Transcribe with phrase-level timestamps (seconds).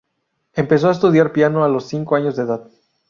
[0.53, 2.67] Empezó a estudiar piano a los cinco años de edad.